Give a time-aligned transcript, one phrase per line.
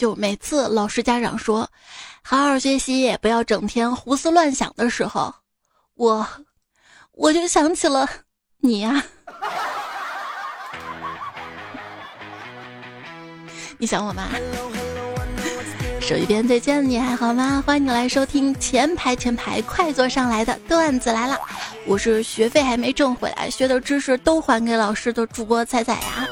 [0.00, 1.68] 就每次老师家长说
[2.24, 5.34] “好好学习，不要整天胡思乱想”的时候，
[5.94, 6.26] 我
[7.12, 8.08] 我就想起了
[8.60, 9.04] 你呀。
[13.76, 14.30] 你想我吗？
[16.00, 17.62] 手一边再见，你还好吗？
[17.66, 21.38] 欢迎你来收听前排前排快坐上来的段子来了，
[21.86, 26.26] 我是学费还没挣回来，学的知识都还给老师的主播彩彩呀。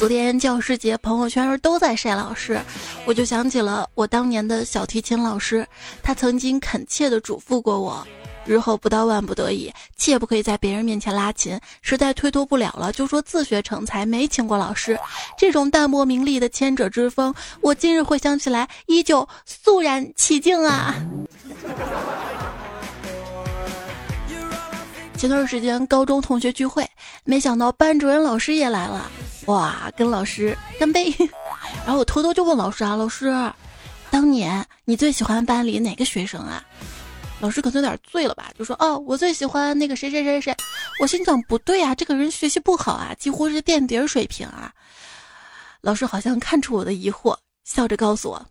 [0.00, 2.58] 昨天教师节，朋友圈都在晒老师，
[3.04, 5.66] 我就想起了我当年的小提琴老师，
[6.02, 8.02] 他曾经恳切地嘱咐过我。
[8.46, 11.60] 日后不到万不得已，切不可以在别人面前拉琴。
[11.82, 14.98] 实在推脱不了了，就说自学成才，没请过老师。
[15.36, 20.94] 这种淡泊名利的谦者之风，我今日回想起来，依旧肃然起敬啊。
[25.20, 26.82] 前段时间高中同学聚会，
[27.24, 29.10] 没想到班主任老师也来了，
[29.48, 31.14] 哇，跟老师干杯。
[31.84, 33.30] 然后我偷偷就问老师啊，老师，
[34.10, 36.64] 当年你最喜欢班里哪个学生啊？
[37.38, 40.56] 老师可能有点醉了吧，就说：“哦，我最喜欢那个谁谁谁谁。”
[41.02, 44.72] 我心想不对啊，这个人学习不好啊，几乎是垫底水平啊。
[45.82, 48.46] 老师好像看出我的疑惑，笑着告诉我：“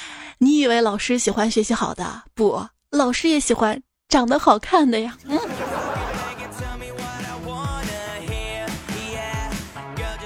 [0.36, 2.24] 你以为老师喜欢学习好的？
[2.34, 5.40] 不，老师也喜欢长得好看的呀。”嗯。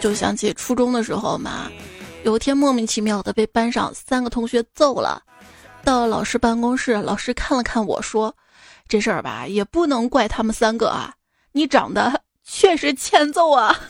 [0.00, 1.70] 就想起初中的时候嘛，
[2.24, 5.22] 有一天莫名其妙的被班上三个同学揍了。
[5.84, 8.34] 到了老师办公室，老师看了看我说
[8.88, 11.14] ：“这事儿吧，也不能怪他们三个啊，
[11.52, 13.78] 你长得确实欠揍啊。”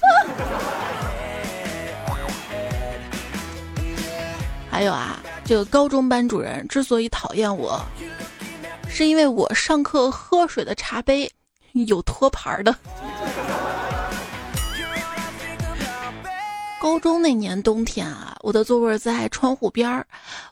[4.71, 7.81] 还有啊，这个高中班主任之所以讨厌我，
[8.89, 11.31] 是因为我上课喝水的茶杯
[11.73, 12.75] 有托盘的。
[16.81, 20.07] 高中那年冬天啊，我的座位在窗户边儿，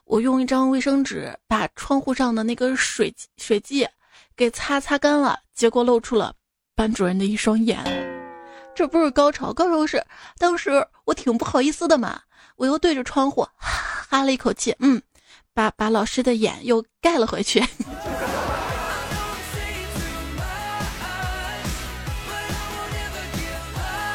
[0.05, 3.87] 我用一张卫生纸把窗户上的那个水水迹
[4.37, 6.31] 给擦擦干了，结果露出了
[6.75, 7.83] 班主任的一双眼。
[8.75, 10.05] 这不是高潮，高潮是
[10.37, 12.21] 当时我挺不好意思的嘛，
[12.57, 15.01] 我又对着窗户哈了一口气，嗯，
[15.55, 17.59] 把把老师的眼又盖了回去。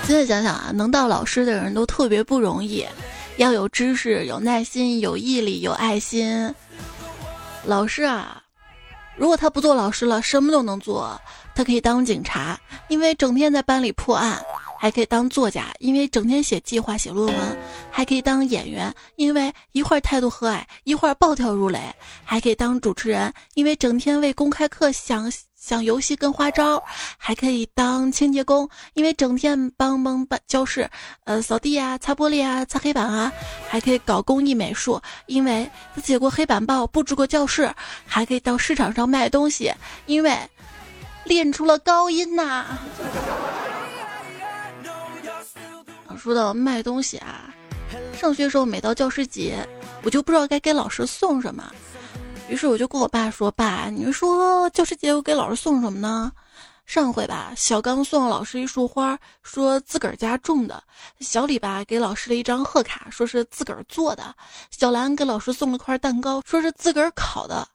[0.07, 2.87] 现在想想啊，能当老师的人都特别不容易，
[3.39, 6.55] 要有知识、有耐心、有毅力、有爱心。
[7.65, 8.43] 老师啊，
[9.17, 11.19] 如果他不做老师了，什么都能做。
[11.55, 14.37] 他可以当警察，因为整天在班里破案；
[14.79, 17.57] 还可以当作家，因为整天写计划、写论文；
[17.91, 21.81] 还可以当演员，因为一会儿态度和蔼，一会儿暴跳如雷；
[22.25, 25.33] 还可以当主持人，因为整天为公开课想。
[25.65, 26.85] 想游戏跟花招，
[27.17, 30.87] 还可以当清洁工，因为整天帮帮班教室，
[31.25, 33.33] 呃，扫地啊，擦玻璃啊，擦黑板啊，
[33.67, 37.75] 还可以搞工艺美术，因为他写过黑板报，布置过教室，
[38.07, 39.73] 还可以到市场上卖东西，
[40.05, 40.39] 因为
[41.25, 42.67] 练出了高音呐。
[46.19, 47.49] 说到卖东西啊，
[48.21, 49.67] 上学时候每到教师节，
[50.03, 51.73] 我就不知道该给老师送什么。
[52.49, 56.31] 于是我就跟我爸说：“爸，你说教师节我给老师送什么呢？
[56.87, 60.77] 上回吧，小刚送了老师一束花，说自个儿家种的；
[61.21, 64.25] 小李吧给老师了一张贺卡，说是自个儿做的；
[64.71, 67.67] 小兰给老师送了块蛋糕，说是自个儿烤的。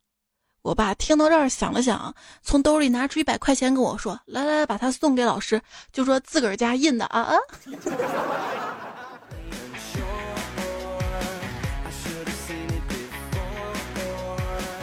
[0.61, 2.13] 我爸听到这儿想了想，
[2.43, 5.59] 从兜里拿出一百块钱跟我说：‘来来来，把它送给老师，
[5.91, 7.35] 就说自个儿家印的啊啊。’”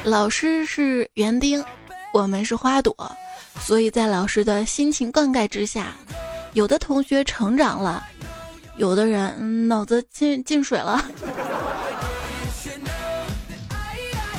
[0.06, 1.62] 老师是园丁，
[2.12, 2.94] 我们是花朵，
[3.58, 5.88] 所以在老师的辛勤灌溉之下，
[6.52, 8.06] 有的同学成长了，
[8.76, 11.04] 有的人脑子进进水了。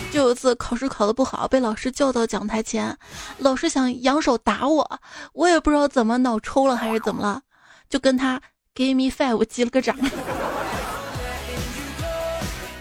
[0.09, 2.95] 就有一次考试考得不好，被老师叫到讲台前，
[3.38, 5.00] 老师想扬手打我，
[5.33, 7.41] 我也不知道怎么脑抽了还是怎么了，
[7.89, 8.41] 就跟他
[8.73, 9.94] give me five 击了个掌。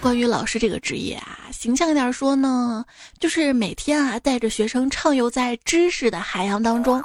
[0.06, 1.36] 关于老师这个职业啊。
[1.50, 2.84] 形象一点说呢，
[3.18, 7.02] 就是每天啊带着学生畅游在知识的海洋当中。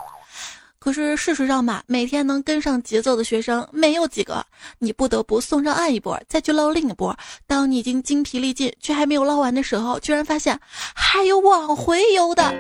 [0.78, 4.46] 可是事实上吧，每天能跟上节奏的学生没有几个，
[4.78, 7.18] 你不得不送上岸一波，再去捞另一波。
[7.48, 10.60] 当你已经精疲力尽却还没有捞完的时候，居然发现
[10.94, 12.54] 还有往回游的，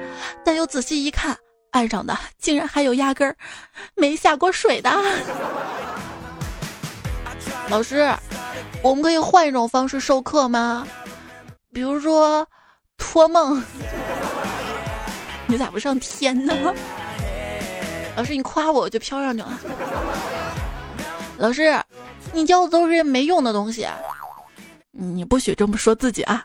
[0.43, 1.37] 但又仔细一看，
[1.69, 3.37] 岸上的竟然还有压根儿
[3.93, 4.89] 没下过水的。
[7.71, 8.13] 老师，
[8.83, 10.85] 我们可以换一种方式授课吗？
[11.71, 12.45] 比如说，
[12.97, 13.63] 托梦，
[15.47, 16.53] 你咋不上天呢？
[18.17, 19.57] 老师，你夸我，我就飘上去了。
[21.37, 21.81] 老师，
[22.33, 23.87] 你教的都是没用的东西。
[24.91, 26.43] 你不许这么说自己啊！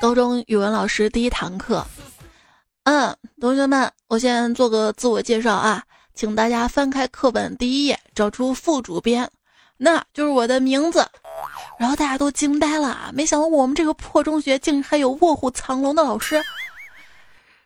[0.00, 1.86] 高中语文老师第一堂课，
[2.88, 5.82] 嗯，同学们，我先做个自我介绍啊，
[6.14, 9.30] 请大家翻开课本第一页，找出副主编，
[9.76, 11.06] 那就是我的名字。
[11.78, 16.42] 然后大家都惊呆了啊，没想到我们这个破中学竟还有卧虎藏龙的老师。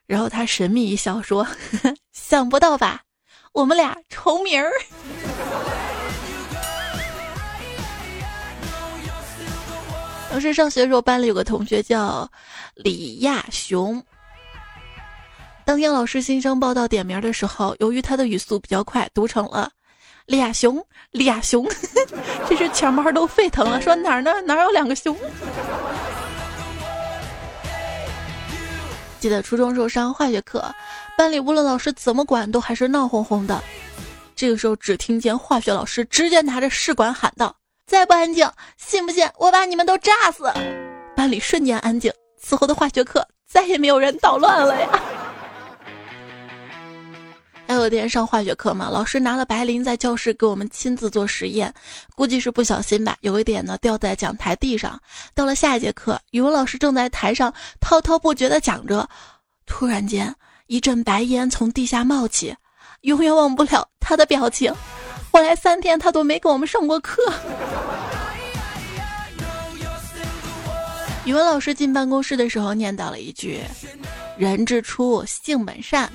[0.07, 1.47] 然后他神秘一笑说
[2.13, 3.03] ：“想不到吧，
[3.53, 4.73] 我们俩重名儿。”
[10.33, 12.29] 当时上学的时候，班里有个同学叫
[12.75, 14.05] 李亚雄。
[15.64, 19.70] 当天老师新生报道点名的时候，由于他的语速比较快，读成了
[20.26, 21.67] 李亚雄，李亚雄，
[22.49, 24.32] 这是全班都沸腾了，说哪儿呢？
[24.43, 25.17] 哪儿有两个熊？
[29.20, 30.64] 记得初中时候上化学课，
[31.17, 33.62] 班里无论老师怎么管，都还是闹哄哄的。
[34.35, 37.55] 这个时候，只听见化学老师直接拿着试管喊道。
[37.87, 40.53] 再不安静，信不信我把你们都炸死？
[41.15, 42.12] 班里瞬间安静。
[42.41, 44.88] 此后的化学课再也没有人捣乱了呀。
[47.73, 51.73] 还有天上化学课嘛，老师拿了白磷在教室给我们亲自做实验，
[52.15, 55.01] 估计是不小心吧，有一点呢掉在讲台地上。
[55.35, 59.09] 到了下一节课，语文老师正在台上滔滔不绝地讲着，
[59.65, 60.35] 突然间
[60.67, 62.55] 一阵白烟从地下冒起，
[63.01, 64.71] 永远忘不了他的表情。
[65.33, 67.23] 后来三天他都没给我们上过课。
[71.25, 73.63] 语文老师进办公室的时候念叨了一句
[74.37, 76.13] ：“人之初，性本善。”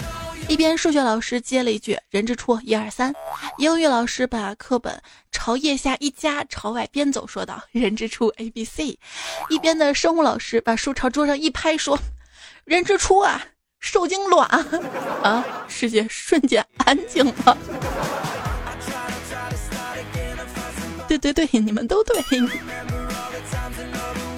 [0.47, 3.13] 一边数学老师接了一句：“人之初，一二三。”
[3.59, 5.01] 英语老师把课本
[5.31, 8.97] 朝腋下一夹，朝外边走，说道：“人之初，A B C。”
[9.49, 11.99] 一边的生物老师把书朝桌上一拍，说
[12.63, 13.45] ：“人之初啊，
[13.79, 14.47] 受精卵。”
[15.23, 15.43] 啊！
[15.67, 17.57] 世界瞬间安静了。
[21.07, 22.21] 对对对，你们都对。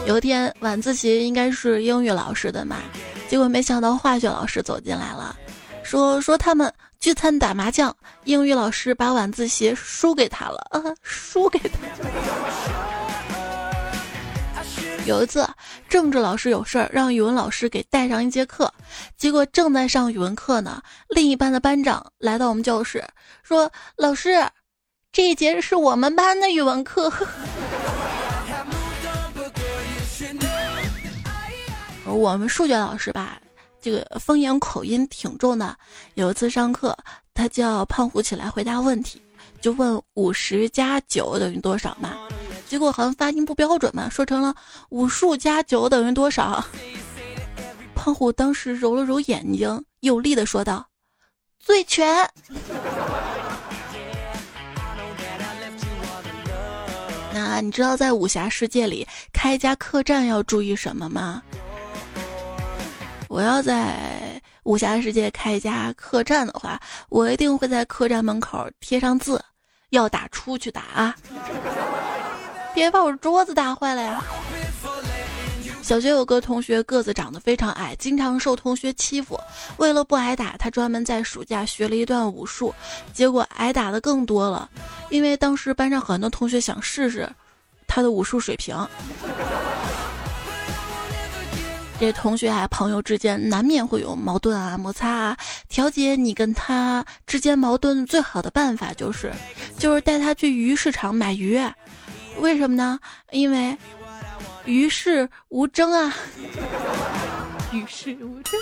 [0.06, 2.78] 有一天晚自习应该是英语老师的嘛，
[3.28, 5.36] 结果没想到化学老师走进来了，
[5.90, 7.96] 说说他们聚餐打麻将，
[8.26, 11.80] 英语老师把晚自习输给他了，啊，输给他。
[15.08, 15.50] 有一次
[15.90, 18.72] 政治老师有事儿，让语文老师给带上一节课，
[19.18, 23.04] 结果正在上语文课呢，另一班的班长来到我们教室，
[23.42, 24.48] 说老师。
[25.12, 27.12] 这一节是我们班的语文课，
[32.06, 33.42] 我们数学老师吧，
[33.82, 35.78] 这个方言口音挺重的。
[36.16, 36.98] 有一次上课，
[37.34, 39.22] 他叫胖虎起来回答问题，
[39.62, 42.18] 就问五十加九等于多少嘛？
[42.68, 44.54] 结果好像发音不标准嘛，说成了
[44.90, 46.64] 五数加九等于多少？
[47.96, 50.88] 胖虎当时揉了揉眼睛，有力的说道
[51.60, 52.30] ：“最全。”
[57.34, 61.42] 那你知道在武侠世界里开一家客栈要注意什么吗？
[63.30, 69.40] 我要在武侠世界开一家客栈的话，我一定会在客栈门口贴上字：
[69.92, 71.16] 要打出去打啊！
[72.74, 74.24] 别把我桌子打坏了呀！
[75.84, 79.40] 小学有个同学个子长得非常矮，经常受同学欺负。
[79.78, 82.74] 为了不挨打，他专门在暑假学了一段武术，
[83.14, 84.68] 结果挨打的更多了。
[85.12, 87.30] 因为当时班上很多同学想试试
[87.88, 88.76] 他的武术水平。
[92.00, 95.38] 这同学啊，朋友之间难免会有矛盾啊、摩擦啊。
[95.68, 99.34] 调节你跟他之间矛盾最好的办法就是，
[99.78, 101.60] 就是带他去鱼市场买鱼。
[102.40, 102.98] 为什么呢？
[103.32, 103.78] 因为。
[104.66, 106.14] 与世无争啊！
[107.74, 108.60] 与世无争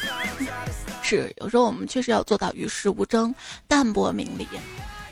[1.01, 3.34] 是有时候我们确实要做到与世无争、
[3.67, 4.48] 淡泊名利。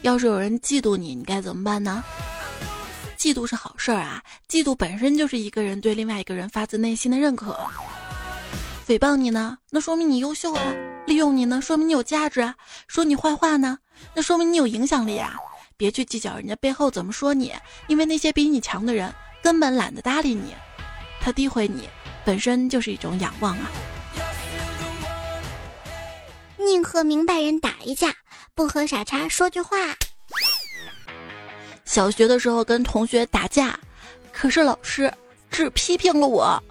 [0.04, 2.02] 要是有人嫉妒你，你该怎么办呢？
[3.16, 4.22] 嫉妒是好事儿啊！
[4.48, 7.58] 嫉妒本身就是一个人对另外一个人发自内心的认可。
[8.88, 10.62] 诽谤你呢，那说明你优秀啊；
[11.08, 12.54] 利用你呢，说明你有价值啊；
[12.88, 13.80] 说你坏话呢，
[14.14, 15.36] 那说明你有影响力啊。
[15.78, 17.54] 别去计较人家背后怎么说你，
[17.88, 20.54] 因为那些比你强的人根本懒得搭理你。
[21.20, 21.90] 他诋毁你，
[22.24, 23.72] 本身就是一种仰望啊！
[26.58, 28.14] 宁和明白人打一架，
[28.54, 29.78] 不和傻叉说句话。
[31.86, 33.80] 小学的时候跟同学打架，
[34.34, 35.12] 可是老师
[35.50, 36.62] 只批评了我，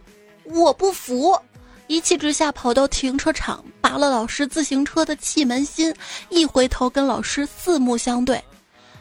[0.45, 1.39] 我不服，
[1.87, 5.95] 一气之下跑到停车场拔了老师自行车的气门芯，
[6.29, 8.43] 一回头跟老师四目相对，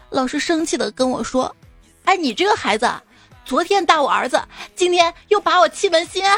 [0.10, 1.54] 老师生气的跟我说
[2.06, 2.90] ：“哎，你这个孩子。”
[3.46, 4.42] 昨天打我儿子，
[4.74, 6.24] 今天又拔我气门芯。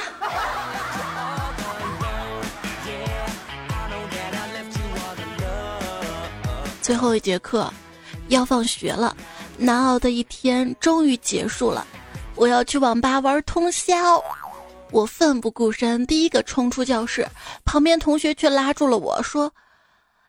[6.82, 7.72] 最后一节课，
[8.30, 9.16] 要放学了，
[9.58, 11.86] 难熬的一天终于结束了，
[12.36, 14.24] 我要去网吧玩通宵。
[14.92, 17.28] 我奋不顾身，第一个冲出教室，
[17.66, 19.52] 旁边同学却拉住了我说：“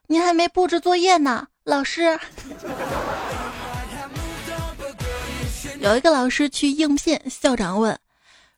[0.09, 2.19] 你还没布置作业呢，老师。
[5.81, 7.97] ”有一个老师去应聘，校长问：“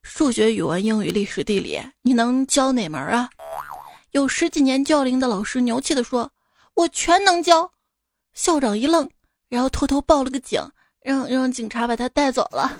[0.02, 3.28] 数学、语文、英语、历史、地理，你能教哪门啊？”
[4.12, 6.30] 有十几年教龄的老师牛气地说
[6.74, 7.70] ：“我全能教。”
[8.32, 9.10] 校长一愣，
[9.48, 10.60] 然后偷偷报了个警，
[11.02, 12.70] 让让警察把他带走了。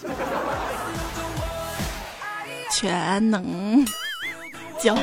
[2.70, 3.84] 全能
[4.78, 4.96] 教。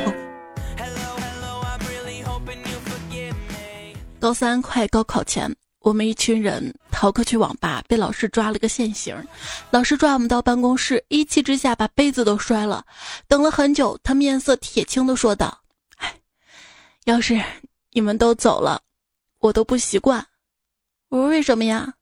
[4.19, 9.15] 高三快高考前，我们一群人逃课去网吧，被老师抓了个现行。
[9.72, 12.86] 老师抓我们到办公室，一气之下把杯子都摔了。
[13.27, 15.62] 等了很久，他面色铁青的说道
[15.98, 16.15] ：“哎，
[17.05, 17.39] 要是
[17.91, 18.81] 你们都走了，
[19.39, 20.25] 我都不习惯。”
[21.15, 21.93] 我说：“为什么呀？”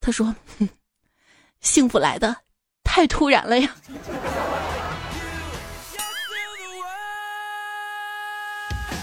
[0.00, 0.34] 他说：“，
[1.60, 2.34] 幸福来的
[2.82, 3.76] 太突然了呀。”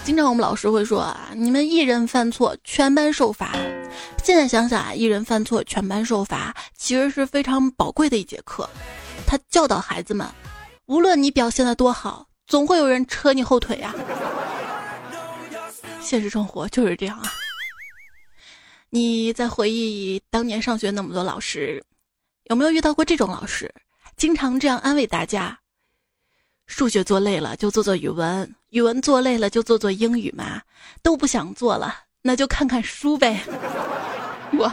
[0.03, 3.51] 经常我们老师会说啊，你们一人犯错，全班受罚。
[4.23, 8.67] 现在想想啊，一人犯错，全班受罚，其实是非常宝贵的一节课。
[9.27, 10.27] 他教导孩子们，
[10.87, 13.93] 无论你表现的多好，总会有人扯你后腿呀。
[16.01, 17.31] 现实生活就是这样啊。
[18.93, 21.81] 你在回忆当年上学那么多老师，
[22.49, 23.73] 有没有遇到过这种老师，
[24.17, 25.57] 经常这样安慰大家？
[26.65, 30.61] 数学做累了就做做语文，语文做累了就做做英语嘛，
[31.01, 33.41] 都不想做了，那就看看书呗。
[34.59, 34.69] 我，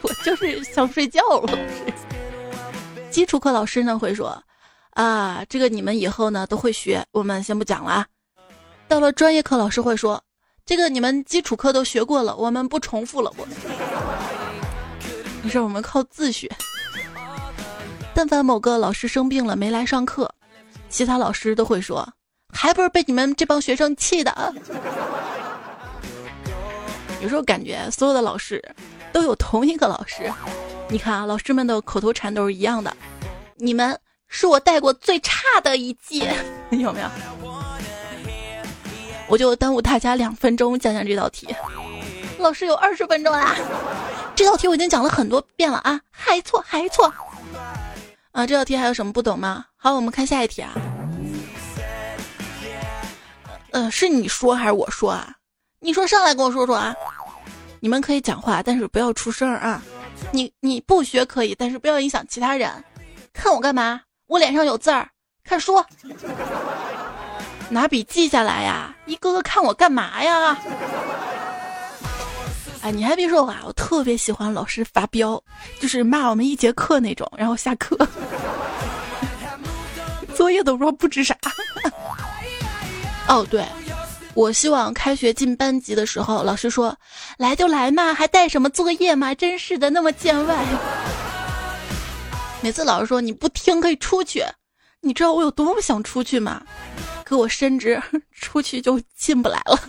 [0.00, 1.20] 我就是想睡觉。
[1.42, 1.58] 了，
[3.10, 4.42] 基础课老师呢会说，
[4.92, 8.06] 啊，这个你们以后呢都会学，我们先不讲了。
[8.88, 10.24] 到了专业课，老师会说，
[10.64, 13.32] 这个你们基础课都学过了，我们不重复了。
[13.36, 13.46] 我，
[15.42, 16.50] 没事，我们靠自学。
[18.14, 20.32] 但凡某个老师生病了没来上课。
[20.88, 22.06] 其他老师都会说，
[22.52, 24.54] 还不是被你们这帮学生气的。
[27.22, 28.62] 有时候感觉所有的老师
[29.12, 30.30] 都有同一个老师，
[30.88, 32.94] 你看啊，老师们的口头禅都是一样的。
[33.56, 36.32] 你们是我带过最差的一届，
[36.70, 37.08] 有没有？
[39.32, 41.48] 我就耽误大家两分钟讲讲这道题。
[42.38, 43.56] 老师有二十分钟啦，
[44.36, 47.10] 这道题我已经讲了很多遍了啊，还错还错。
[48.32, 49.64] 啊，这道题还有什么不懂吗？
[49.76, 50.74] 好，我们看下一题啊。
[53.70, 55.34] 呃，是你说还是我说啊？
[55.80, 56.94] 你说上来跟我说说啊。
[57.80, 59.82] 你们可以讲话，但是不要出声啊。
[60.30, 62.70] 你你不学可以，但是不要影响其他人。
[63.32, 64.02] 看我干嘛？
[64.26, 65.08] 我脸上有字儿。
[65.42, 65.82] 看书，
[67.72, 68.94] 拿笔记下来呀。
[69.06, 70.58] 一个个看我干嘛呀？
[72.82, 75.40] 哎，你还别说啊，我特别喜欢老师发飙，
[75.80, 77.96] 就是骂我们一节课那种，然后下课，
[80.34, 81.34] 作业都不知道布置啥。
[83.28, 83.64] 哦，对，
[84.34, 86.94] 我希望开学进班级的时候，老师说
[87.38, 89.34] 来就来嘛，还带什么作业嘛？
[89.34, 90.64] 真是的，那么见外。
[92.60, 94.44] 每次老师说你不听可以出去，
[95.00, 96.60] 你知道我有多么想出去吗？
[97.32, 97.98] 给我深知
[98.30, 99.80] 出去就进不来了。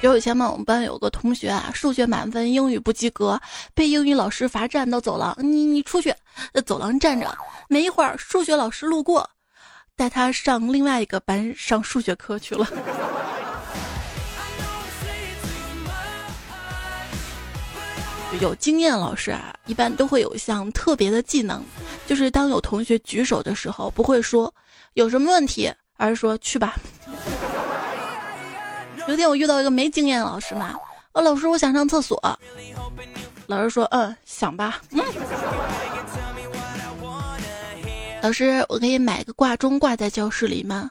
[0.00, 3.40] 就以前嘛，我们班有个同学啊，数学满分，英语不及格，
[3.74, 5.36] 被英语老师罚站到走廊。
[5.40, 6.14] 你你出去，
[6.52, 7.36] 在走廊站着。
[7.68, 9.28] 没一会儿，数学老师路过，
[9.96, 12.68] 带他上另外一个班上数学课去了。
[18.40, 21.60] 有经验老师啊，一般都会有一项特别的技能，
[22.06, 24.52] 就是当有同学举手的时候，不会说
[24.94, 26.74] 有什么问题，而是说去吧。
[29.06, 30.74] 有天我遇到一个没经验的老师嘛，
[31.12, 32.18] 哦，老师，我想上厕所。
[33.46, 34.80] 老师说，嗯，想吧。
[34.90, 35.04] 嗯。
[38.22, 40.90] 老师，我可以买个挂钟挂在教室里吗？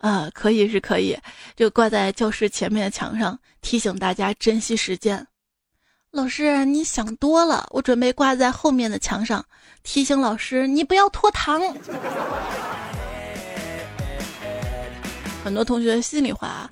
[0.00, 1.16] 啊，可以是可以，
[1.56, 5.26] 就挂在教室前面的墙上，提醒大家珍惜时间。
[6.10, 9.42] 老师，你想多了，我准备挂在后面的墙上，
[9.82, 11.62] 提醒老师你不要拖堂。
[15.44, 16.70] 很多同学心里话。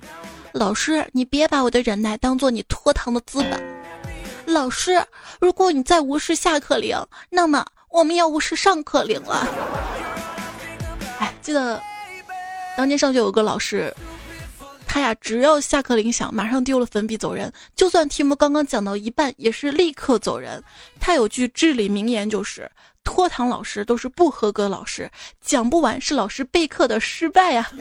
[0.51, 3.63] 老师，你别把我的忍耐当做你拖堂的资本。
[4.47, 4.99] 老师，
[5.39, 6.97] 如果你再无视下课铃，
[7.29, 9.47] 那么我们要无视上课铃了。
[11.19, 11.79] 哎，记得
[12.75, 13.93] 当年上学有个老师，
[14.87, 17.53] 他呀，只要下课铃响，马上丢了粉笔走人。
[17.75, 20.63] 就算题目刚刚讲到一半，也是立刻走人。
[20.99, 22.69] 他有句至理名言，就是
[23.03, 25.09] 拖堂老师都是不合格老师，
[25.41, 27.71] 讲不完是老师备课的失败呀。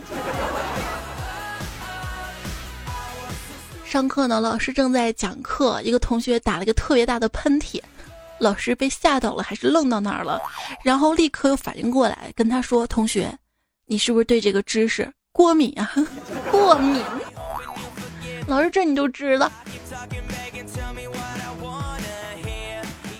[3.92, 7.78] 上课呢，老师正在讲课，一个同学打了一个特别大的喷嚏，
[8.38, 10.40] 老师被吓到了，还是愣到那儿了，
[10.82, 13.30] 然后立刻又反应过来，跟他说：“同学，
[13.84, 15.92] 你是不是对这个知识过敏啊？
[16.50, 17.02] 过敏？”
[18.48, 19.52] 老师这你就知道。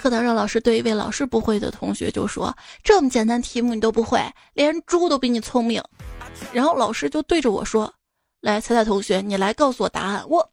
[0.01, 4.19] 课堂上，老师对一位老师不会的同学就说：“这么简单题目你都不会，
[4.55, 5.83] 连猪都比你聪明。”
[6.51, 7.93] 然后老师就对着我说
[8.43, 10.47] ：“来，彩彩同学，你来告诉我答案。”我，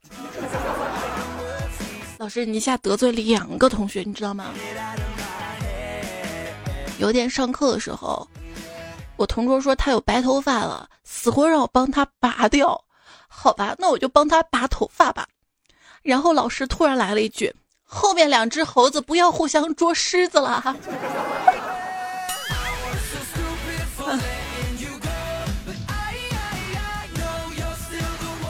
[2.19, 4.53] 老师，你一下得罪两个同学，你知道吗？
[6.99, 8.27] 有点上课的时候，
[9.17, 12.79] 我同桌说他有白头发了，死活让我帮他拔掉。
[13.27, 15.27] 好吧，那我就帮他拔头发吧。
[16.03, 17.51] 然后老师突然来了一句。
[17.91, 20.77] 后面两只猴子不要互相捉虱子了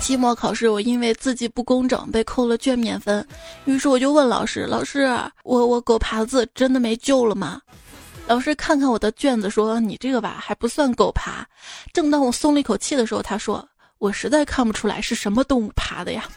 [0.10, 3.24] 期末考试，我因为字迹不工整被扣了卷面分，
[3.66, 5.08] 于是我就问老师：“老师，
[5.44, 7.62] 我我狗爬字真的没救了吗？”
[8.26, 11.48] 老师看看我的卷子说：“你这个吧还不算狗爬。”
[11.94, 13.64] 正当我松了一口气的时候，他说
[14.00, 16.28] ：“我实在看不出来是什么动物爬的呀。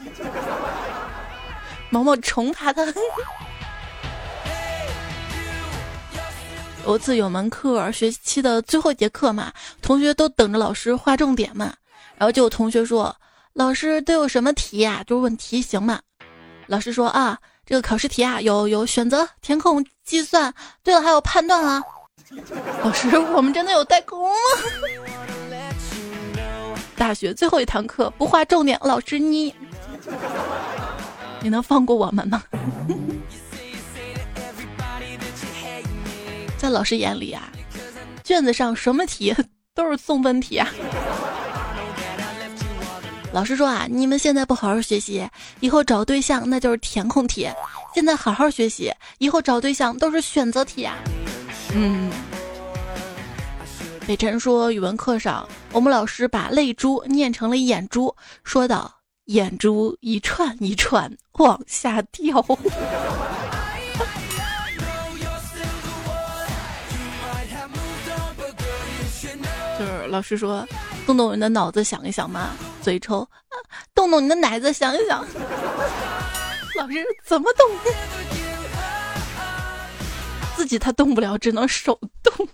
[1.88, 2.92] ”毛毛虫爬的。
[6.84, 9.50] 有次有门课，学期的最后一节课嘛，
[9.80, 11.72] 同学都等着老师划重点嘛，
[12.18, 13.16] 然后就有同学说
[13.52, 16.00] ：“老师都有什么题呀？”就问题型嘛。
[16.66, 21.82] 老师说：“啊，这个考试题啊，有有选择、填空、计算，对了，还有判断啊。”
[22.82, 24.34] 老师，我们真的有代沟吗？
[26.96, 29.54] 大学最后一堂课不划重点，老师你。
[31.40, 32.42] 你能放过我们吗？
[36.56, 37.50] 在老师眼里啊，
[38.22, 39.34] 卷子上什么题
[39.74, 40.68] 都是送分题啊。
[43.32, 45.26] 老师说啊，你们现在不好好学习，
[45.60, 47.48] 以后找对象那就是填空题；
[47.94, 50.96] 现在好好学习，以后找对象都是选择题啊。
[51.74, 52.10] 嗯。
[54.06, 58.14] 北辰说，语文课上，我们老师把泪珠念成了眼珠，
[58.44, 58.92] 说道。
[59.26, 62.42] 眼珠一串一串往下掉，
[69.78, 70.66] 就是老师说，
[71.06, 73.26] 动动你的脑子想一想嘛，嘴抽，
[73.94, 75.24] 动动你的奶子想一想。
[76.76, 77.66] 老师怎么动？
[80.56, 82.48] 自己他动不了，只能手动。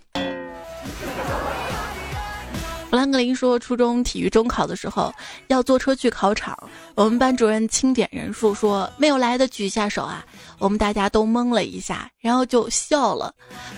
[2.89, 5.13] 弗兰克林说，初中体育中考的时候
[5.47, 6.57] 要坐车去考场，
[6.95, 10.25] 我们班主任清点人数，说没有来的举下手啊。
[10.57, 13.31] 我们大家都懵了一下，然后就笑了。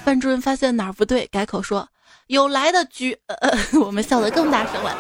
[0.05, 1.86] 班主任发现哪儿不对，改口说
[2.31, 3.51] 有来的举，呃，
[3.83, 4.97] 我们笑得更大声了。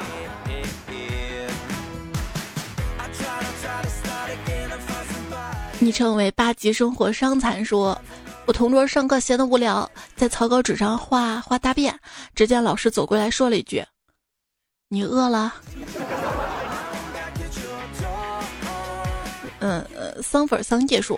[5.79, 7.97] 昵称为八级生活伤残说。
[8.45, 11.97] 我同桌上课闲得无聊，在草稿纸上画画大便，
[12.35, 13.81] 只见老师走过来说了一句。
[14.89, 15.53] 你饿了？
[19.59, 21.17] 嗯呃，桑粉桑叶说，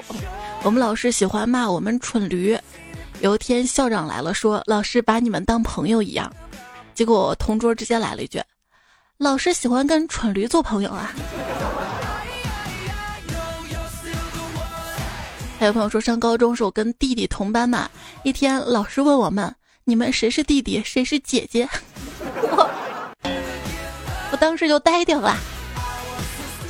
[0.61, 2.55] 我们老师喜欢骂我们蠢驴。
[3.23, 6.29] 有一天校长来了，说老师把你们当朋友一样。
[6.93, 8.43] 结果同桌直接来了一句
[9.17, 11.13] ：“老师喜欢跟蠢驴做朋友啊。”
[15.57, 17.89] 还有朋友说，上高中时候跟弟弟同班嘛，
[18.23, 19.55] 一天老师问我们
[19.85, 21.65] ：“你们谁是弟弟，谁是姐姐？”
[22.51, 22.69] 我。
[24.33, 25.37] 我当时就呆掉了。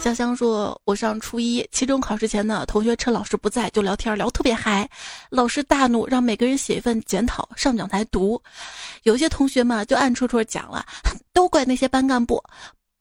[0.04, 4.89] 香香说：“我上初一，期中考试前呢，同学趁老师不在就聊天，聊特别嗨。
[5.30, 8.42] 老师大怒，让每个人写一份检讨上讲台读。
[9.04, 10.86] 有些同学嘛就暗戳戳讲了，
[11.32, 12.44] 都怪那些班干部，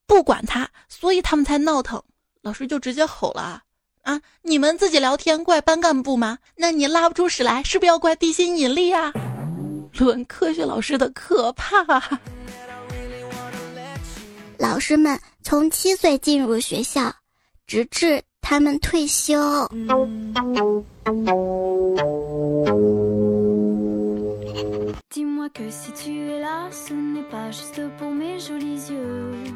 [0.07, 2.01] 不管他，所以他们才闹腾。
[2.41, 3.61] 老师就直接吼了：
[4.03, 6.39] 啊，你们自己聊天怪班干部吗？
[6.55, 9.13] 那你拉不出屎来，是不是要怪地心引力啊？
[9.99, 11.83] 论科学老师的可怕。”
[14.63, 17.13] 老师们从七岁进入学校，
[17.67, 19.37] 直至他们退休。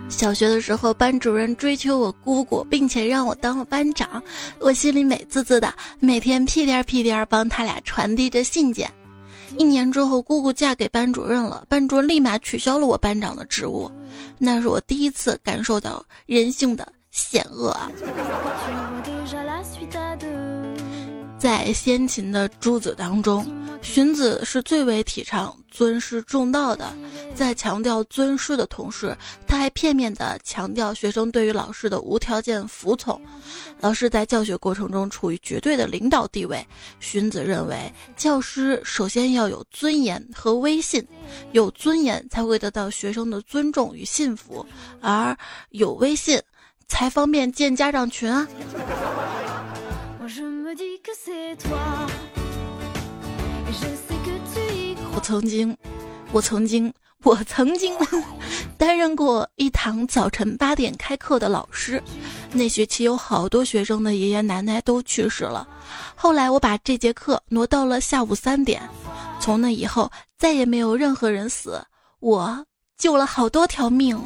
[0.08, 4.20] 小学的时候，班主任追求我姑姑，并且让我当了班长，
[4.58, 8.90] 我心里美滋滋的，每天屁颠屁颠帮他俩传递着信件。
[9.58, 13.90] 一年之后，姑姑嫁给班主任了，班主任立马取消了我班长的职务。
[14.38, 17.90] 那是我第一次感受到人性的险恶啊！
[21.46, 23.46] 在先秦的诸子当中，
[23.80, 26.92] 荀子是最为提倡尊师重道的。
[27.36, 33.20] 在强调尊师的同时，他还片面地强调学生对于老师的无条件服从。
[33.78, 36.66] 老师在教学过程中处于绝对的领导地位。
[36.98, 41.06] 荀子认为，教师首先要有尊严和威信，
[41.52, 44.66] 有尊严才会得到学生的尊重与信服，
[45.00, 46.42] 而有威信
[46.88, 48.48] 才方便见家长群啊。
[55.14, 55.76] 我曾经，
[56.32, 57.94] 我曾经，我曾经
[58.76, 62.02] 担任过一堂早晨八点开课的老师。
[62.52, 65.66] 那学期有好多学生的爷爷奶奶都去世了，
[66.14, 68.82] 后来我把这节课挪到了下午三点。
[69.40, 71.82] 从那以后，再也没有任何人死，
[72.20, 72.66] 我
[72.98, 74.20] 救了好多条命。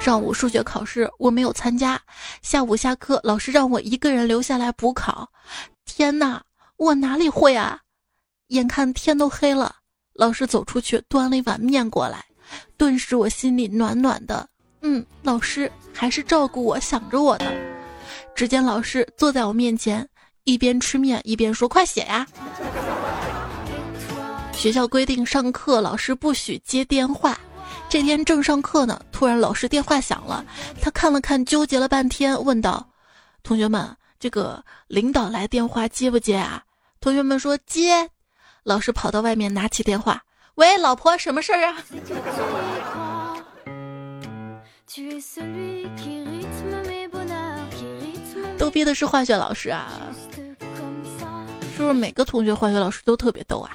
[0.00, 2.00] 上午数学考试我没有参加，
[2.40, 5.28] 下午下课老师让我一个人留下来补考。
[5.84, 6.42] 天哪，
[6.76, 7.80] 我哪里会啊！
[8.48, 9.76] 眼看天都黑了，
[10.14, 12.24] 老师走出去端了一碗面过来，
[12.76, 14.48] 顿时我心里暖暖的。
[14.80, 17.52] 嗯，老师还是照顾我，想着我的。
[18.34, 20.08] 只见老师坐在我面前，
[20.44, 22.26] 一边吃面一边说：“快写呀！”
[24.54, 27.38] 学校规定上课老师不许接电话。
[27.88, 30.44] 这天正上课呢，突然老师电话响了，
[30.80, 32.86] 他看了看，纠结了半天，问道
[33.42, 36.62] ：“同学们，这个领导来电话接不接啊？”
[37.00, 38.10] 同学们说接。
[38.64, 40.22] 老师跑到外面拿起电话
[40.56, 41.78] ：“喂，老婆，什么事儿啊？”
[48.58, 49.88] 逗逼的是化学老师啊，
[51.74, 53.70] 是不是每个同学化学老师都特别逗啊？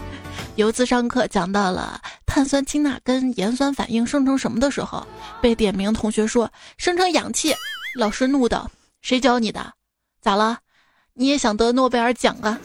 [0.56, 5.04] 有一次上课讲到了碳酸氢钠跟盐酸反应生成什么的时候，
[5.42, 7.52] 被点名同学说生成氧气，
[7.96, 8.70] 老师怒道
[9.02, 9.72] ：“谁教你的？
[10.22, 10.60] 咋了？
[11.14, 12.56] 你也想得诺贝尔奖啊？”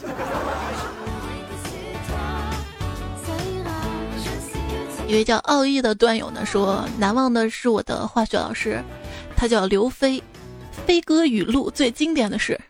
[5.08, 8.84] 一位叫奥义的段友呢说：“难忘的是我的化学老师，
[9.36, 10.22] 他叫刘飞。
[10.86, 12.62] 飞鸽语录最经典的是，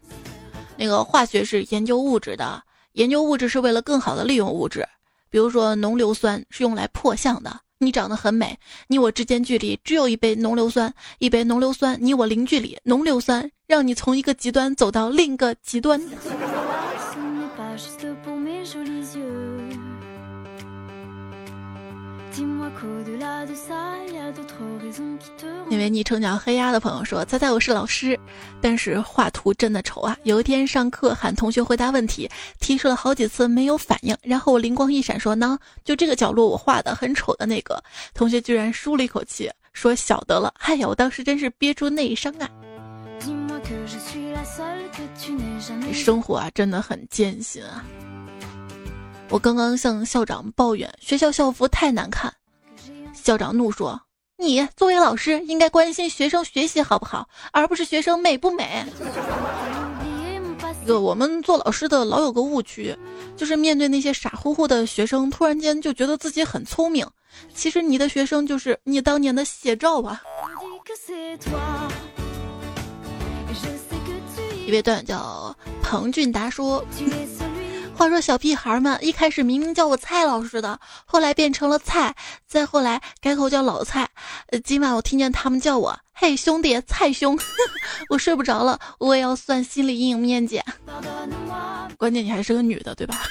[0.77, 4.88] 那个化学是研究物质的，研究物质是为了更好的利用物质。”
[5.36, 7.60] 比如说，浓硫酸是用来破相的。
[7.80, 16.02] 你长得很美，你我之间距离只有一杯浓硫酸，一杯浓硫酸，你我零距离，浓硫酸让你从一个极端走到另一个极端。
[25.75, 28.17] 那位昵称叫黑鸭的朋友说：“猜猜我是老师，
[28.61, 30.15] 但是画图真的丑啊！
[30.23, 32.29] 有一天上课喊同学回答问题，
[32.61, 37.83] 提出了好几次没有反应，然后我灵光一闪说：呢，就这个角落我画的很丑的那个
[38.13, 40.53] 同学，居然舒了一口气，说晓得了。
[40.59, 42.49] 哎呀，我当时真是憋出内伤啊！
[45.91, 47.83] 生活啊，真的很艰辛啊！
[49.27, 52.33] 我刚刚向校长抱怨学校校服太难看。”
[53.13, 53.99] 校长怒说
[54.38, 58.86] ：“你作为老师，应该关心学生学习好不好，而不是学生美不美。”
[60.86, 62.95] 这个我们做老师的老有个误区，
[63.38, 67.08] 就是面对那些傻乎乎的学生，突然间就觉得自己很聪明。
[67.54, 70.21] 其实你的学生就是你当年的写照啊。
[74.67, 76.86] 一位段友叫彭俊达说。
[77.97, 82.13] 话说小屁孩们一开始明明叫我蔡老师的，后来变成了菜，
[82.45, 84.10] 再后来改口叫老蔡。
[84.65, 87.39] 今晚我听见他们叫我“嘿兄弟，蔡兄”，
[88.10, 90.62] 我睡不着了，我也要算心理阴影面积。
[91.97, 93.21] 关键你还是个女的，对吧？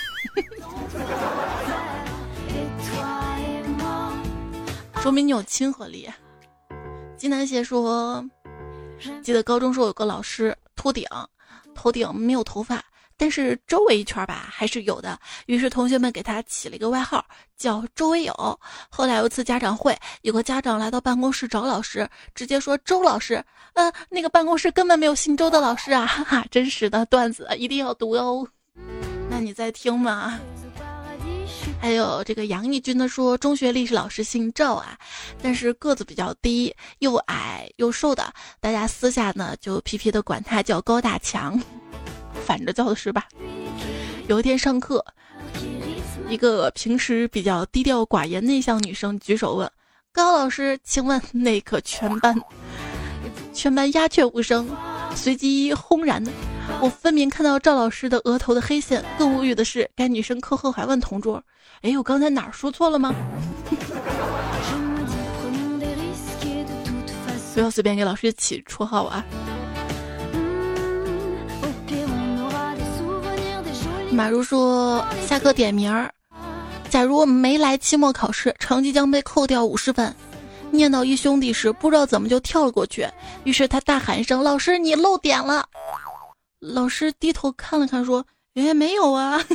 [5.03, 6.11] 说明你有亲和力。
[7.19, 8.25] 金南邪说，
[9.23, 11.07] 记得高中时候有个老师秃顶，
[11.75, 12.83] 头顶没有头发。
[13.17, 17.25] 但是周围一圈吧还是有的，于是同学们给他起了一个外号
[17.57, 18.61] 叫“周围友”。
[18.91, 28.47] 后来有一次家长会，有个家长来到办公室找老师，直接说：“周老师，呃，那个办公室根本没有姓周的老师啊！”哈哈，真实的段子一定要读哦。
[29.31, 30.39] 那你在听吗？
[31.81, 34.97] 还有这个杨义军的说，中学历史老师姓赵啊，
[35.43, 41.61] 但是个子比较低，又矮又瘦的，大家私下呢就皮皮的管他叫高大强。
[42.45, 43.27] 反着叫的是吧？
[44.29, 45.05] 有一天上课，
[46.29, 49.71] 一个平时比较低调寡言、内向女生举手问
[50.13, 52.35] 高老师：“请问那个全班？”
[53.53, 54.69] 全班鸦雀无声，
[55.15, 56.31] 随即轰然的。
[56.81, 59.05] 我分明看到赵老师的额头的黑线。
[59.19, 61.43] 更无语的是，该女生课后还问同桌
[61.83, 63.15] ：“哎，我刚才哪儿说错了吗？”
[67.55, 69.25] 不要随便给老师起绰号啊！
[74.15, 76.09] 马如说下课点名儿，
[76.89, 80.15] 假如没来期末考试，成绩将被扣掉五十分。
[80.71, 83.09] 念到一兄弟时，不知道怎么就跳了过去，
[83.43, 85.69] 于是他大喊一声：“老师，你漏点了！”
[86.63, 88.25] 老师低头看了看，说
[88.55, 89.43] ：“哎，没有啊。”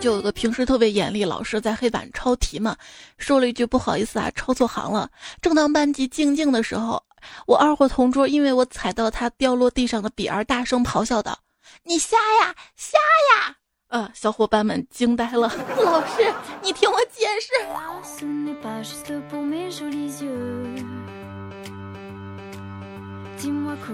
[0.00, 2.76] 就有个平时特别严厉老师在黑板抄题嘛，
[3.18, 5.10] 说了一句不好意思啊，抄错行了。
[5.42, 7.02] 正当班级静静的时候，
[7.46, 11.40] 我二货同桌因为我踩到他掉落地上的笔而大声咆哮道
[11.84, 13.56] ：“你瞎呀，瞎呀！”
[13.88, 15.48] 呃，小伙伴们惊呆了。
[15.82, 17.50] 老师，你听我解释。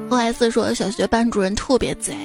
[0.09, 2.17] O S 说，小学班主任特别贼，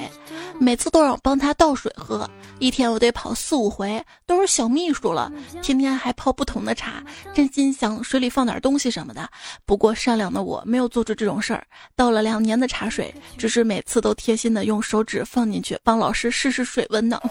[0.58, 5.30] 每次都让我帮他倒水喝，一天我得跑四五回，都是小秘书了，
[5.62, 7.02] 天天还泡不同的茶，
[7.34, 9.28] 真心想水里放点东西什么的。
[9.66, 11.64] 不过善良的我没有做出这种事儿，
[11.96, 17.20] 倒了两年的茶水，只是每次都贴心的用手指放进去，帮老师试试水温呢。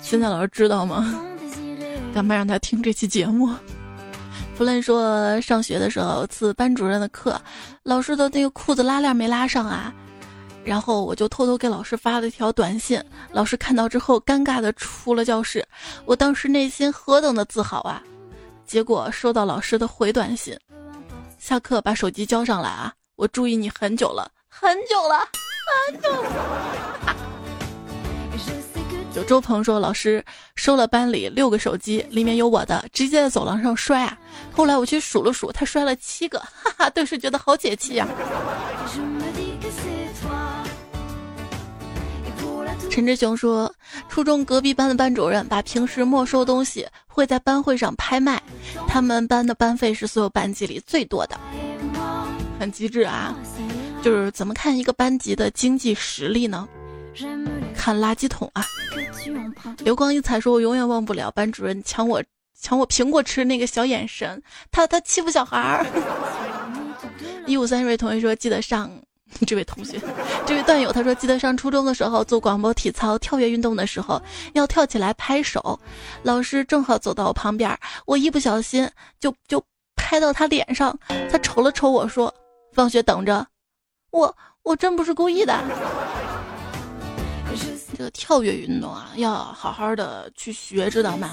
[0.00, 1.22] 现在老师知道吗？
[2.14, 3.54] 干嘛让他听这期节目？
[4.58, 7.40] 弗伦说，上学的时候次班主任的课，
[7.84, 9.94] 老师的那个裤子拉链没拉上啊，
[10.64, 15.64] 然后我就偷偷给老师发了一条短信，老师看到之后尴尬的出了教室，
[16.04, 18.02] 我当时内心何等的自豪啊！
[18.66, 20.58] 结果收到老师的回短信，
[21.38, 25.20] 下课把手机交上来啊，我注意你很久了，很久了，
[25.86, 27.27] 很久了。
[29.24, 34.18] 周鹏说：“老师收了班里六个手机，里面有我的，直接在走廊上摔啊！
[34.52, 38.06] 后来我去数了数，他摔了七个，哈哈，顿时觉得好解气呀。”
[42.90, 43.72] 陈志雄说
[44.08, 48.42] ：“初中隔壁班的班主任把平时没收东西会在班会上拍卖，
[48.86, 51.38] 他们班的班费是所有班级里最多的，
[52.58, 53.36] 很机智啊！
[54.02, 56.66] 就是怎么看一个班级的经济实力呢？”
[57.74, 58.64] 看垃圾桶啊！
[59.78, 62.22] 流光溢彩说：“我永远忘不了班主任抢我
[62.60, 65.86] 抢我苹果吃那个小眼神，他他欺负小孩儿。
[67.46, 68.90] ”一五三这位同学说：“记得上
[69.46, 70.00] 这位同学，
[70.46, 74.20] 这位段友他说记得上初中的时候做广播体操跳跃运动的时候
[74.54, 75.78] 要跳起来拍手，
[76.22, 79.62] 老师正好走到我旁边，我一不小心就就
[79.96, 80.98] 拍到他脸上，
[81.30, 82.34] 他瞅了瞅我说：
[82.72, 83.46] 放学等着，
[84.10, 85.62] 我我真不是故意的。”
[87.98, 91.32] 这个跳跃运动啊，要好好的去学，知道吗？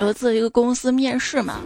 [0.00, 1.60] 有一次一个公司面试嘛，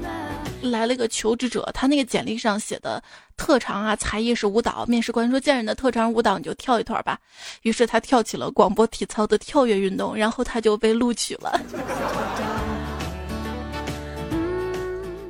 [0.61, 3.03] 来了一个求职者，他那个简历上写的
[3.39, 4.85] 特长啊，才艺是舞蹈。
[4.85, 7.19] 面试官说：“见人的特长舞蹈，你就跳一段吧。”
[7.65, 11.59] 于是他跳起了广播体操的跳跃运动，然后他就被录取了。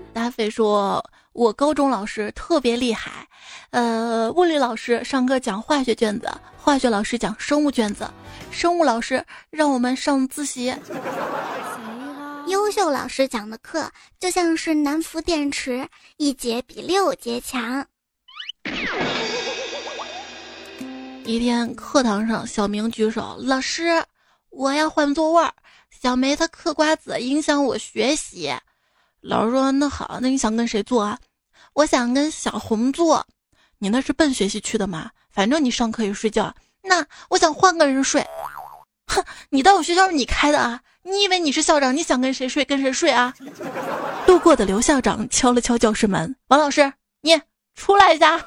[0.12, 1.00] 大飞说
[1.32, 3.26] ：“我高中老师特别厉害。”
[3.70, 8.10] 呃，物理老师上课讲化学卷子，化学老师讲生物卷子，
[8.50, 10.74] 生物老师让我们上自习。
[12.48, 13.88] 优秀老师讲的课
[14.18, 17.86] 就像是南孚电池，一节比六节强。
[21.24, 24.02] 一天课堂上，小明举手：“老师，
[24.48, 25.54] 我要换座位儿。”
[26.02, 28.52] 小梅她嗑瓜子，影响我学习。
[29.20, 31.18] 老师说：“那好，那你想跟谁坐啊？”
[31.74, 33.26] 我想跟小红坐。
[33.78, 35.10] 你那是奔学习去的吗？
[35.30, 36.54] 反正你上课也睡觉。
[36.82, 38.26] 那我想换个人睡。
[39.06, 40.80] 哼，你到我学校是你开的啊？
[41.02, 41.96] 你以为你是校长？
[41.96, 43.34] 你想跟谁睡跟谁睡啊？
[44.26, 47.40] 路过的刘校长敲了敲教室门，王老师，你
[47.74, 48.38] 出来一下。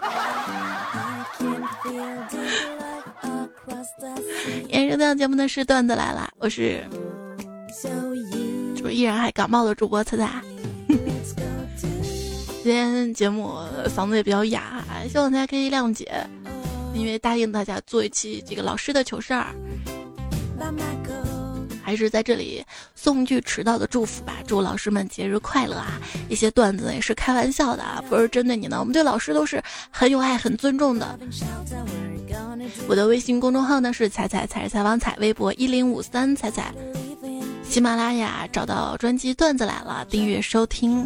[4.69, 6.83] 演收到节目的是段子来了，我是，
[7.81, 7.87] 是
[8.81, 10.29] 不是依然还感冒的主播彩彩。
[12.63, 13.57] 今天节目
[13.93, 16.25] 嗓子也比较哑，希望大家可以谅解，
[16.93, 19.47] 因为答应大家做一期这个老师的糗事儿，
[21.83, 22.63] 还是在这里
[22.95, 25.99] 送句迟到的祝福吧，祝老师们节日快乐啊！
[26.29, 31.19] 一些段子也是开玩笑的啊，不是针对你的，我们对老师都是很有爱、很尊重的。
[32.87, 36.73] 我的微信公众号呢是彩彩彩采访彩，微博一零五三彩彩，
[37.61, 41.05] 喜马拉雅找到专辑段子来了，订阅收听。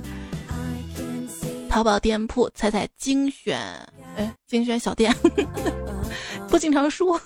[1.78, 3.56] 淘宝店铺彩彩精选，
[4.16, 5.16] 哎，精选小店，
[6.50, 7.22] 不经常说，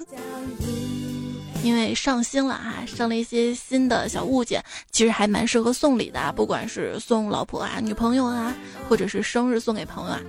[1.64, 4.62] 因为上新了哈，上了一些新的小物件，
[4.92, 8.54] 其实还蛮适合送礼的，不管是送老婆啊、女朋友啊，
[8.90, 10.20] 或者是生日送给朋友啊。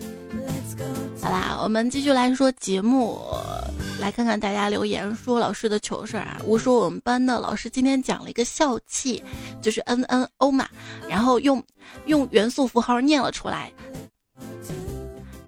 [1.20, 3.20] 好啦，我们继续来说节目，
[4.00, 6.40] 来看看大家留言说老师的糗事啊。
[6.44, 9.20] 我说我们班的老师今天讲了一个笑气，
[9.60, 10.68] 就是 N N O 嘛，
[11.08, 11.60] 然后用
[12.06, 13.72] 用元素符号念了出来。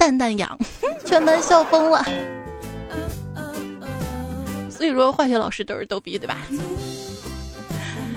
[0.04, 0.58] 蛋蛋痒，
[1.06, 2.04] 全班笑疯了。
[4.70, 6.36] 所以说，化学老师都是逗逼，对吧？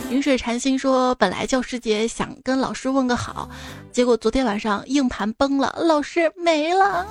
[0.09, 3.49] 云水禅心说：“本来教师节想跟老师问个好，
[3.89, 7.07] 结果昨天晚上硬盘崩了，老师没了。”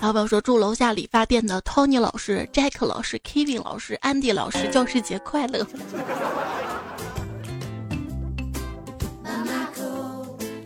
[0.00, 5.66] 还有朋友说：“祝楼下理发店的 Tony 老师、Jack 老师、Kevin 老师、Andy 老师教师节快乐。”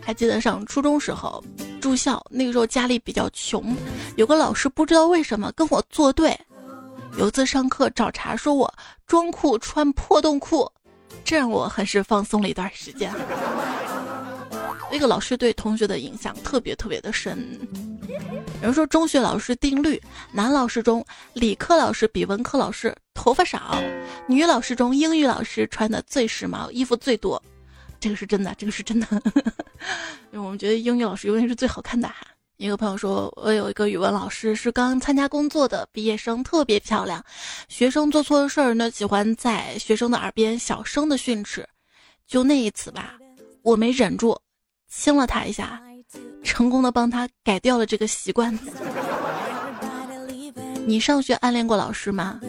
[0.05, 1.43] 还记得上初中时候
[1.81, 3.75] 住校，那个时候家里比较穷，
[4.17, 6.39] 有个老师不知道为什么跟我作对。
[7.17, 8.71] 有次上课找茬，说我
[9.07, 10.71] 装酷穿破洞裤，
[11.23, 13.11] 这让我很是放松了一段时间。
[14.91, 17.59] 那个老师对同学的影响特别特别的深。
[18.61, 19.99] 有人说中学老师定律：
[20.31, 23.81] 男老师中理科老师比文科老师头发少，
[24.27, 27.41] 女老师中英语老师穿的最时髦，衣服最多。
[28.05, 29.07] 这个是真的，这个是真的。
[30.31, 32.17] 因为我们觉得英语老师永远是最好看的哈。
[32.57, 37.25] 一个朋友说，我有一个语文老师是刚参加工作的毕业生，特别漂亮。
[37.67, 41.67] 学生做错了事儿呢，喜欢在学生的耳边小声的训斥。
[42.27, 43.15] 就那一次吧，
[43.63, 44.37] 我没忍住，
[44.87, 45.81] 亲了他一下，
[46.43, 48.55] 成功的帮他改掉了这个习惯。
[50.85, 52.39] 你上学暗恋过老师吗？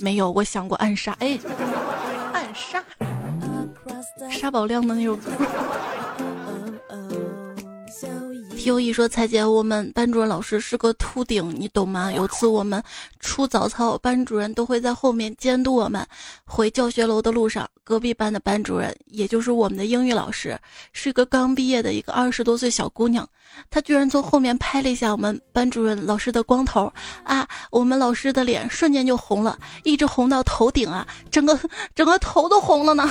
[0.00, 1.12] 没有，我想过暗杀。
[1.20, 1.38] 哎，
[2.32, 2.84] 暗杀，
[4.30, 5.30] 沙宝亮的那首歌。
[8.64, 12.10] 优一说：“彩姐，我们班主任老师是个秃顶，你懂吗？
[12.10, 12.82] 有次我们
[13.20, 16.04] 出早操，班主任都会在后面监督我们。
[16.44, 20.58] 回教学楼的路上，隔壁班的班主任，也就是我们的英语老师，
[20.92, 23.28] 是个刚毕业的一个二十多岁小姑娘，
[23.70, 26.92] 她居然从后面拍了一下我们班主任老师的光头
[27.22, 27.46] 啊！
[27.70, 31.56] 我们老师的脸瞬间就红了，一直红到头顶啊，整个
[31.94, 33.08] 整个头都红了呢。”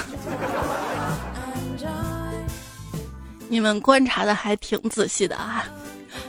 [3.48, 5.66] 你们观察的还挺仔细的啊！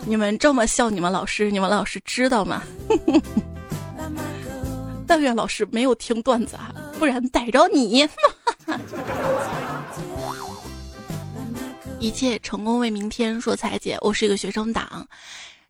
[0.05, 2.62] 你们这么笑你们老师，你们老师知道吗？
[5.07, 8.07] 但愿老师没有听段子啊，不然逮着你！
[11.98, 13.40] 一切成功为明天。
[13.40, 15.07] 说彩姐，我是一个学生党。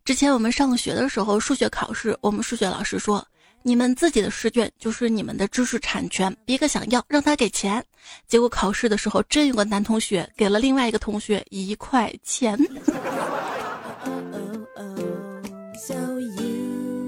[0.05, 3.25] 之前我们上学的时候，数学考试，我们数学老师说。
[3.67, 7.85] 你们自己的试卷就是你们的知识产权，别个想要让他给钱。
[8.29, 12.57] 结果考试的时候，真有个男同学给了另外一个同学一块钱。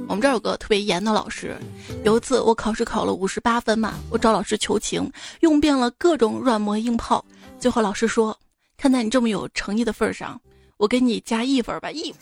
[0.08, 1.56] 我们这儿有个特别严的老师，
[2.02, 5.08] 有一次我考试考了五十八分嘛，我找老师求情，
[5.42, 7.24] 用遍了各种软磨硬泡，
[7.60, 8.36] 最后老师说
[8.76, 10.40] ：“看在你这么有诚意的份上，
[10.76, 12.12] 我给你加一分吧，一。”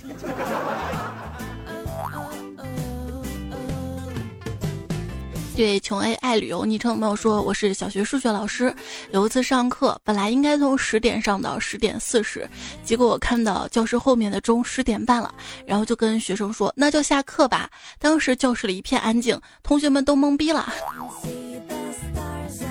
[5.57, 8.73] 对穷 A 爱旅游昵称的朋友说，我是小学数学老师。
[9.11, 12.47] 有一次上课，本来应该从十点上到十点四十，
[12.85, 17.71] 结果我看到教室后面的钟十点半了，然后就跟学生说，那就下课吧。
[17.99, 20.71] 当时教室里一片安静，同学们都懵逼了。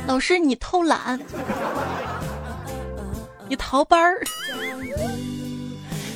[0.06, 1.20] 老师，你偷懒，
[3.50, 4.24] 你逃班儿。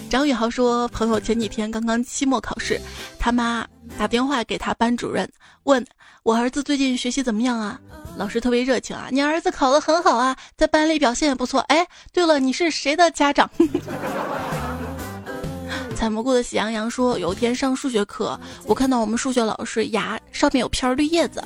[0.08, 2.79] 张宇豪说：“朋友前几天刚刚期末考试，
[3.19, 3.65] 他妈
[3.97, 5.27] 打电话给他班主任，
[5.63, 5.84] 问
[6.23, 7.79] 我儿子最近学习怎么样啊？
[8.17, 11.62] 老师特别热情啊，你儿子考得很好啊，在班里表现也不错。
[11.62, 13.49] 哎，对了，你是谁的家长？”
[15.95, 21.43] 采蘑菇的喜羊羊说：“有一天上数学课，我看到我们数学老师牙上面有片绿叶子，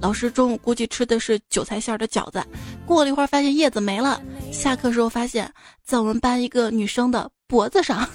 [0.00, 2.42] 老师中午估计吃的是韭菜馅的饺子。
[2.86, 4.20] 过了一会儿，发现叶子没了。
[4.52, 5.50] 下课时候发现，
[5.84, 8.06] 在我们班一个女生的。”脖子上，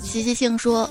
[0.00, 0.88] 习习性说：“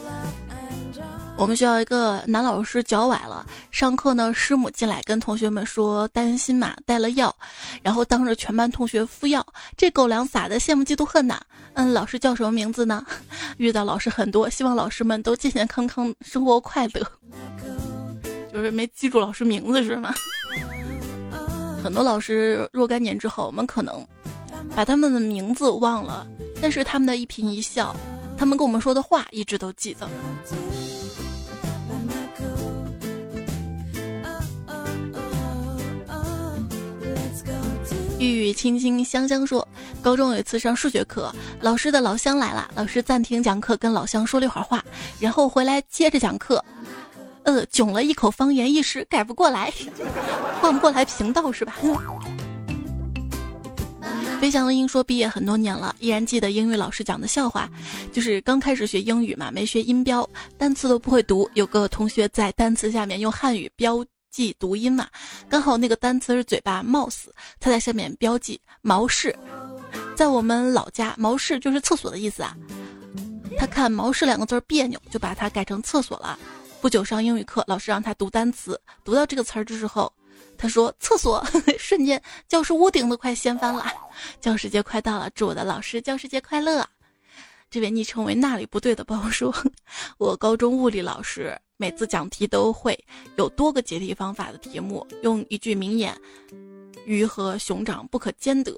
[1.41, 7.35] 我们学校一个男老师脚崴了，上课呢，师母进来跟同学们说担心嘛，带了药，
[7.81, 9.43] 然后当着全班同学敷药，
[9.75, 11.41] 这狗粮撒的羡慕嫉妒恨呐。
[11.73, 13.03] 嗯，老师叫什么名字呢？
[13.57, 17.01] 遇到老师很多，希望老师们都健健康康，生活快乐。
[18.53, 20.13] 就是没记住老师名字是吗？
[21.83, 24.05] 很多老师若干年之后，我们可能。”
[24.75, 26.27] 把他们的名字忘了，
[26.61, 27.95] 但是他们的一颦一笑，
[28.37, 30.07] 他们跟我们说的话一直都记得。
[38.21, 39.67] 玉玉清清香香说，
[39.99, 44.83] 高中有一次上数学课，老师的老乡来了，老师暂停讲课，跟老乡说了一会儿话，
[45.19, 46.63] 然后回来接着讲课。
[47.43, 49.73] 呃，囧了一口方言，一时改不过来，
[50.61, 51.75] 换不过来频道是吧？
[54.39, 57.67] 飞翔的鹰说：“毕业很多年了，依然记得英语老师讲的笑话，
[58.11, 60.27] 就是刚开始学英语嘛，没学音标，
[60.59, 61.49] 单词都不会读。
[61.55, 65.09] 有个同学在单词下面用汉语标记读音嘛，
[65.49, 67.25] 刚好那个单词是嘴巴 mouse，
[67.59, 69.35] 他在上面标记毛氏，
[70.15, 72.55] 在我们老家毛氏就是厕所的意思啊。
[73.57, 76.39] 他看毛氏两个字别扭，就把它改成厕所了。
[76.79, 80.11] 不久上英语课，老师让他读单词，读到这个词儿的时候，
[80.57, 81.45] 他说厕所，
[81.77, 83.85] 瞬间教室屋顶都快掀翻了。
[84.39, 86.87] 教师节快到了，祝我的老师教师节快乐。
[87.69, 89.53] 这位昵称为那里不对的朋友说，
[90.17, 92.95] 我高中物理老师每次讲题都会
[93.37, 96.15] 有多个解题方法的题目，用一句名言
[97.07, 98.71] ：“鱼和熊掌不可兼得。”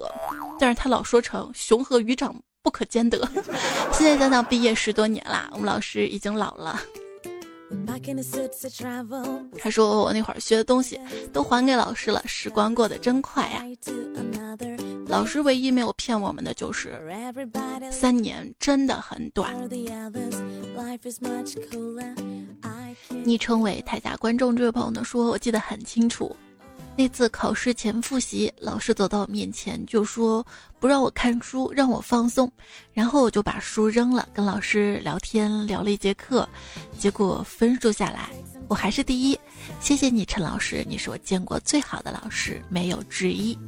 [0.58, 3.18] 但是他老说成“熊和鱼掌不可兼得”。
[3.92, 6.80] 现在想想，毕业十多年啦，我们老师已经老了。
[9.58, 10.98] 他说：“我那会儿学的东西
[11.30, 13.62] 都还给老师了，时光过得真快呀。”
[15.06, 16.98] 老师唯一没有骗我们的就是
[17.90, 19.54] 三年真的很短。
[23.24, 26.34] 昵称为台下观众这位朋友呢说：“我记得很清楚。”
[26.96, 30.46] 那次考试前复习，老师走到我面前就说
[30.78, 32.48] 不让我看书，让我放松，
[32.92, 36.48] 然后我就把书扔了，跟老师聊天聊了一节课，
[36.96, 38.30] 结果分数下来
[38.68, 39.36] 我还是第一。
[39.80, 43.58] 谢谢你，陈老师，你是我见过最好的老师，没有之一。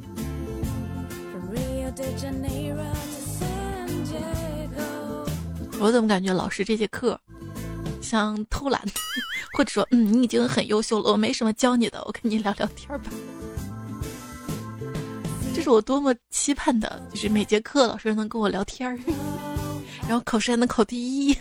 [5.79, 7.19] 我怎么感觉老师这节课
[8.07, 8.81] 像偷懒？
[9.57, 13.09] 或者说，嗯，你已经很优秀了，我没什么教你的，我跟你聊聊天吧。
[15.53, 18.97] 这是我多么期盼的，就是每节课老师能跟我聊天儿，
[20.07, 21.35] 然后考试还能考第一。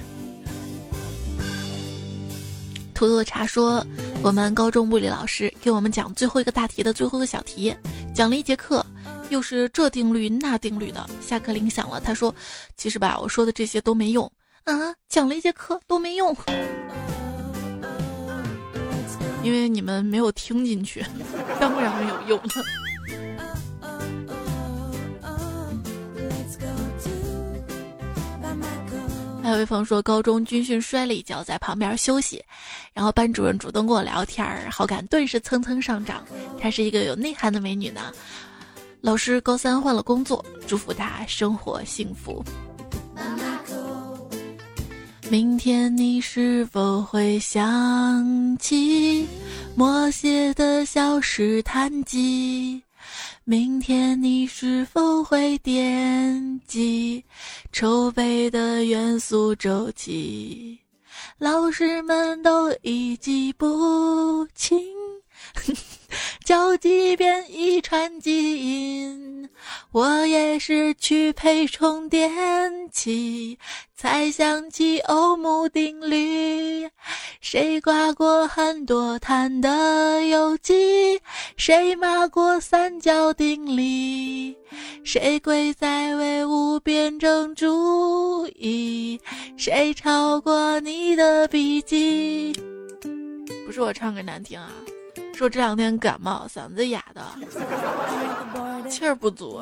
[2.95, 3.87] 图图的茶说，
[4.23, 7.75] 我们高中物理老师给我们讲最后一个大题的最后一个小题，
[8.15, 8.85] 讲了一节课，
[9.29, 11.07] 又是这定律那定律的。
[11.21, 12.35] 下课铃响了，他说，
[12.79, 14.33] 其实吧，我说的这些都没用
[14.67, 16.37] 啊，讲了一节课都没用。
[19.43, 21.05] 因为你们没有听进去，
[21.61, 22.65] 当然没有用了。
[29.41, 32.45] 还有位朋友说，高中军训摔了一跤，在旁边休息，
[32.93, 36.25] 然后班主任主动跟我聊天儿，好感顿时蹭蹭上涨。
[36.61, 38.13] 她是一个有内涵的美女呢。
[39.01, 42.45] 老师高三换了工作，祝福她生活幸福。
[43.15, 43.56] 妈妈
[45.29, 49.27] 明天你是否会想起
[49.75, 52.81] 默写的小石潭记？
[53.43, 57.25] 明天你是否会惦记
[57.73, 60.79] 筹备的元素周期？
[61.39, 64.96] 老师们都已记不清。
[66.45, 69.49] 叫几遍遗传基因，
[69.91, 72.31] 我也是去配充电
[72.93, 73.59] 器，
[73.97, 76.89] 才想起欧姆定律。
[77.41, 81.21] 谁刮过很多碳的有机？
[81.57, 84.57] 谁骂过三角定理？
[85.05, 89.21] 谁跪在唯物辩证主义？
[89.57, 92.53] 谁抄过你的笔记？
[93.67, 94.71] 不是我唱歌难听啊。
[95.35, 97.23] 说这两天感冒，嗓子哑的，
[98.89, 99.61] 气儿不足，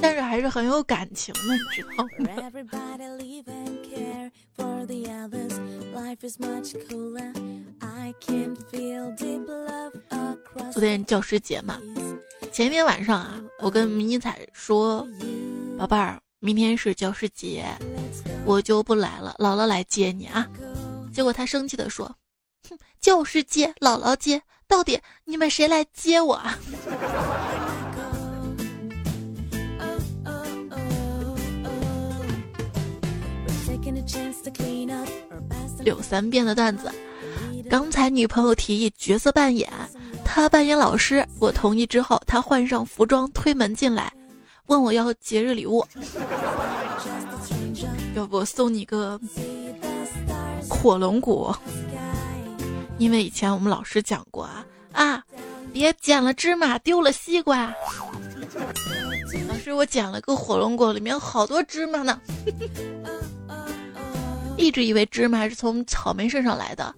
[0.00, 2.08] 但是还是很有感情的，你知道吗？
[10.72, 11.78] 昨天教师节嘛，
[12.52, 15.06] 前一天晚上啊，我跟迷彩说，
[15.78, 17.64] 宝贝儿，明天是教师节，
[18.44, 20.48] 我就不来了，姥姥来接你啊。
[21.12, 22.14] 结果他生气的说。
[23.00, 26.40] 教师接，姥姥接，到底你们谁来接我？
[35.82, 36.88] 柳三变的段子，
[37.68, 39.68] 刚才女朋友提议角色扮演，
[40.24, 44.12] 她扮演老师，我同意之后，她换上服装推门进来，
[44.66, 45.84] 问我要节日礼物，
[48.14, 49.20] 要不送你个
[50.68, 51.56] 火龙果。
[53.02, 55.24] 因为以前我们老师讲过啊啊，
[55.72, 57.74] 别捡了芝麻丢了西瓜。
[59.48, 62.20] 老师，我捡了个火龙果，里面好多芝麻呢。
[64.56, 66.94] 一直以为芝麻是从草莓身上来的，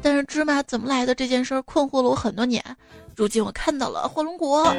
[0.00, 2.64] 但是芝麻怎么来的这件事儿困惑了我很多年。
[3.16, 4.72] 如今我看到了火龙果。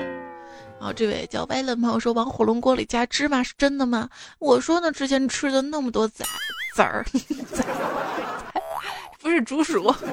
[0.80, 4.09] 然后这位叫歪冷朋友说：“往火龙果里加芝麻是真的吗？”
[4.39, 6.24] 我说呢，之前吃的那么多籽
[6.74, 7.05] 籽儿。
[9.22, 9.93] 不是竹鼠。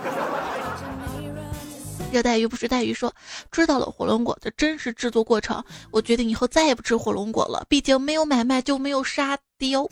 [2.10, 3.14] 热带鱼不是带鱼说
[3.50, 7.66] 知道了火龙果的真实制作过程，我决定以后再也不吃火龙果了。
[7.68, 9.86] 毕竟没有买卖就没有沙雕。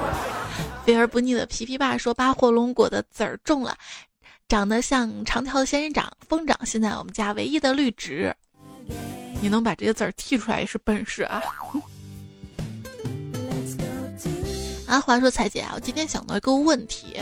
[0.86, 3.76] 肥而不腻的皮皮爸说把火龙果的籽儿种了，
[4.48, 8.34] 长得像长条仙人掌，疯长，现在我们家唯一的绿植。
[9.42, 11.42] 你能把这个籽儿剔出来也是本事啊！
[14.86, 17.16] 啊，话说彩姐啊，我今天想到一个问题，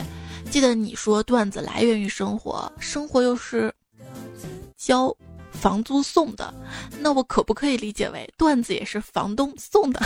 [0.53, 3.73] 记得你说段子来源于生活，生活又是
[4.77, 5.11] 交
[5.51, 6.53] 房租送的，
[6.99, 9.99] 那我可不可以理解为段子也是房东送的？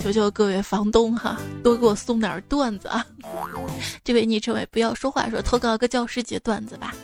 [0.00, 3.06] 求求各位房东哈，多给我送点段子啊！
[4.02, 6.94] 这位昵称为不要说话说投稿个教师节段子吧。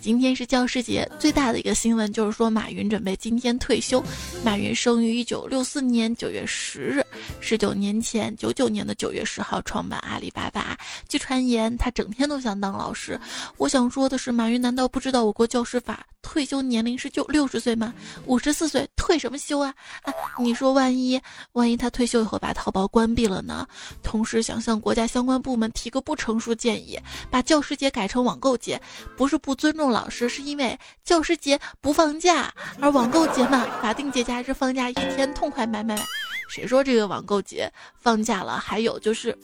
[0.00, 4.02] 今天是教师节，最大的一个新闻就是说马云准备今天退休。
[4.44, 7.04] 马云生于一九六四年九月十日，
[7.40, 10.78] 十九年前九九年的九月十号创办阿里巴巴。
[11.08, 13.20] 据传言，他整天都想当老师。
[13.56, 17.92] 我想说的是，马云难道不知道我国教师法退休年龄是就六十岁吗？
[18.26, 19.74] 五十四岁退什么休啊？
[20.02, 21.20] 啊，你说万一
[21.52, 23.66] 万一他退休以后把淘宝关闭了呢？
[24.02, 26.98] 同时想向国家相关部门提个不成熟建议，
[27.30, 28.80] 把教师节改成网购节，
[29.16, 29.87] 不是不尊重。
[29.90, 36.04] 老师是因为教师节不放假，而网购节嘛，法定节假日放假一天，痛快买买买。
[36.48, 38.58] 谁说这个网购节放假了？
[38.58, 39.36] 还有就是，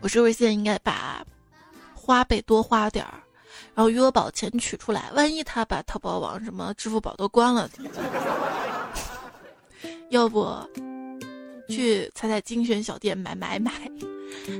[0.00, 1.24] 我是不是现在应该把
[1.94, 3.22] 花呗多花点儿，
[3.74, 5.10] 然后余额宝钱取出来？
[5.14, 7.68] 万一他把淘宝网、什么支付宝都关了，
[10.10, 10.54] 要不
[11.68, 13.72] 去踩踩精选小店买买买。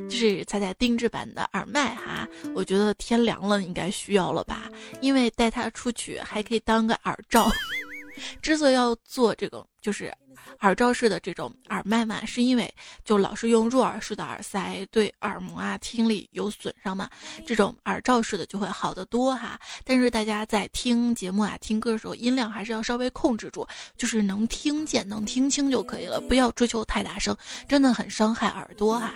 [0.08, 7.50] 就是彩彩定制版的耳麦哈，我觉得天凉了应该需要了吧，因为带它出去还可以当个耳罩。
[8.42, 10.12] 之所以要做这个，就是。
[10.60, 12.72] 耳罩式的这种耳麦嘛，是因为
[13.04, 17.08] 就老是用入耳式的耳塞，对耳膜啊听力有损伤嘛。
[17.46, 19.58] 这种耳罩式的就会好得多哈。
[19.84, 23.66] 但是大家在听节目啊、听歌的时候，音量还是要稍微控制住，
[23.96, 27.36] 就是能听见、能听清就可以了，不要追求太大声，
[27.68, 29.14] 真的很伤害耳朵哈。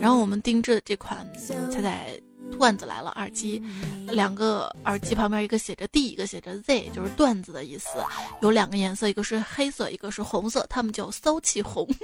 [0.00, 2.20] 然后我们定制的这款彩彩。
[2.58, 3.62] 段子来了，耳机，
[4.08, 7.88] 两个耳机旁边一个写着 D，一个写着 Z，就是段子的意思。
[8.42, 11.88] 有两个颜色，一个是黑色，一个是红色，它们叫骚气红。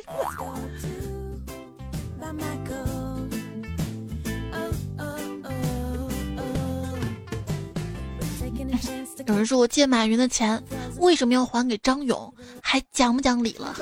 [9.26, 10.60] 有人说我借马云的钱，
[10.98, 12.34] 为什么要还给张勇？
[12.62, 13.76] 还讲不讲理了？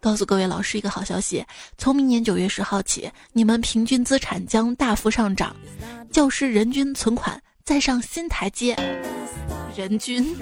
[0.00, 1.44] 告诉各位老师一个好消息，
[1.78, 5.54] 从明年九月十号起，你们平均资产将大幅上涨，
[6.10, 8.76] 教师人均存款再上新台阶。
[9.76, 10.36] 人均。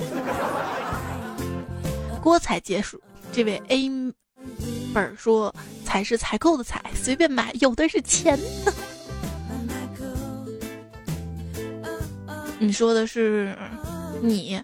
[2.23, 2.99] 郭采洁说，
[3.33, 3.91] 这位 A
[4.95, 8.39] 本说采是采购的采，随便买，有的是钱。
[12.59, 13.57] 你说的是
[14.23, 14.63] 你。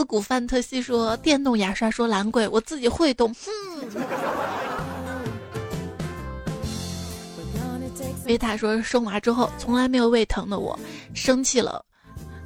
[0.00, 3.34] 思古范特西说电动牙刷说蓝鬼，我自己会动。
[3.34, 3.50] 哼。
[8.24, 10.78] 维塔说生娃之后从来没有胃疼的我，
[11.12, 11.84] 生气了，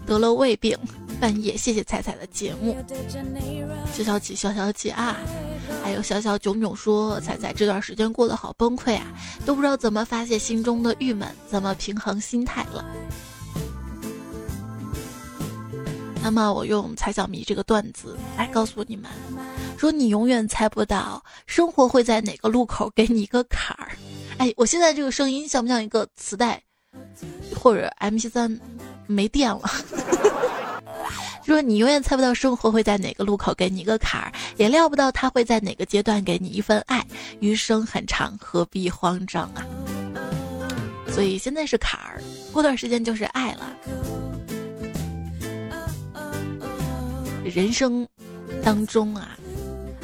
[0.04, 0.76] 得了胃病，
[1.20, 2.76] 半夜谢谢彩彩的节目。
[3.92, 5.16] 小小起小小起啊！
[5.80, 9.04] 还有小小囧囧说彩彩这段时间过得好崩溃啊，
[9.46, 12.84] 都不知道怎么发泄心中的郁闷，怎么平衡心态了。
[16.24, 19.10] 那么我用猜小迷这个段子来告诉你们，
[19.76, 23.92] 说你永远猜不到生活会在哪个路口给你一个坎儿。
[24.38, 26.62] 哎，我现在这个声音像不像一个磁带，
[27.54, 28.58] 或者 M P 三
[29.06, 29.70] 没电了？
[31.44, 37.06] 说你永远猜不到生活会在哪个路口给你一个坎儿，也料不到他会在哪个阶段给你一份爱。
[37.40, 39.60] 余生很长，何必慌张啊？
[41.12, 43.76] 所以现在是坎儿，过段时间就是爱了。
[47.44, 48.06] 人生
[48.62, 49.36] 当中啊，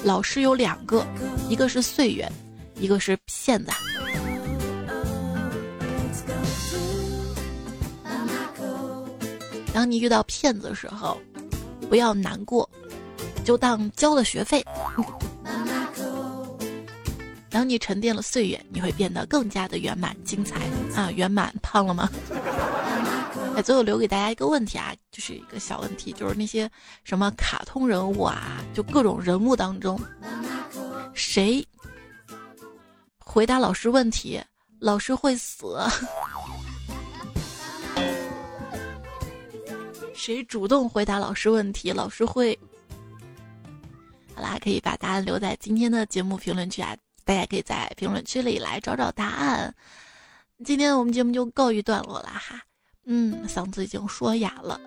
[0.05, 1.07] 老师有两个，
[1.49, 2.31] 一个是岁月，
[2.77, 3.73] 一个是骗子。
[9.73, 11.19] 当你遇到骗子的时候，
[11.89, 12.69] 不要难过，
[13.43, 14.63] 就当交了学费。
[17.49, 20.61] 当你沉淀了岁月，你会变得更加的圆满精彩
[20.95, 21.11] 啊！
[21.11, 22.09] 圆满胖了吗？
[23.57, 26.71] 哎，最后留给大家一个问题啊，就是一个小问题，就是那些
[27.05, 30.01] 什么卡通人物啊，就各种人物当中，
[31.15, 31.67] 谁
[33.19, 34.41] 回答老师问题，
[34.79, 35.79] 老师会死？
[40.15, 42.59] 谁主动回答老师问题，老师会？
[44.35, 49.75] 好啦，可以把答案留在今天的节目评论区啊，大家可以在评论区里来找找答案。
[50.65, 52.63] 今天我们节目就告一段落了哈。
[53.07, 54.81] 嗯，嗓子已经说哑了。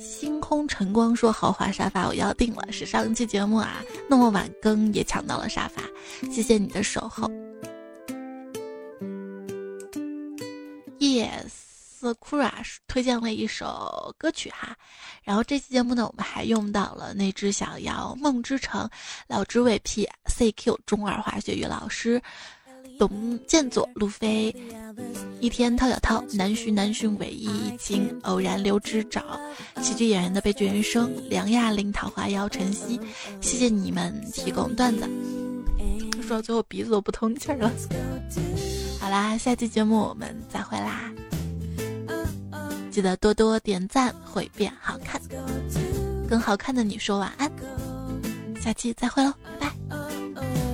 [0.00, 5.82] 星空晨光说豪华沙发我要定了，是上一期节目啊，那么晚更也抢到了沙发，
[6.30, 7.28] 谢谢你的守候。
[11.00, 14.76] Yes，Crush 推荐了一首歌曲哈，
[15.24, 18.88] 然后这期节目呢，我们还用到了那只小羊梦之城，
[19.26, 22.22] 老之尾 P C Q 中二化学与老师。
[23.02, 24.54] 董建佐、路飞，
[25.40, 29.40] 一天涛小涛，南浔南浔韦一经，偶然刘之找，
[29.80, 33.00] 喜剧演员的悲剧人生，梁亚玲、桃花妖、晨曦，
[33.40, 35.10] 谢谢你们提供段子。
[36.22, 37.68] 说到最后鼻子都不通气了。
[39.00, 41.12] 好啦，下期节目我们再会啦！
[42.92, 45.20] 记得多多点赞，会变好看。
[46.28, 47.50] 跟好看的你说晚安，
[48.60, 50.71] 下期再会喽，拜拜。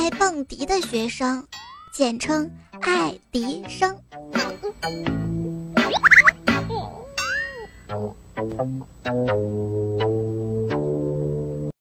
[0.00, 1.46] 爱蹦迪的学生，
[1.92, 3.94] 简称爱迪生。